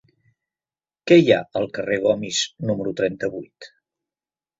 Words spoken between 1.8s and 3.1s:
de Gomis número